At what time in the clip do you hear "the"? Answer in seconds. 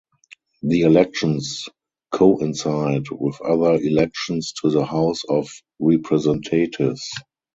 0.63-0.81, 4.71-4.83